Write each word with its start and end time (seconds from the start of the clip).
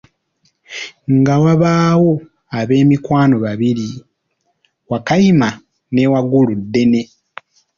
Nga 1.17 1.33
wabaawo 1.43 2.13
ab’emikwano 2.59 3.35
babiri: 3.45 3.87
Wakayima 4.89 5.49
ne 5.93 6.03
Wagguluddene. 6.11 7.01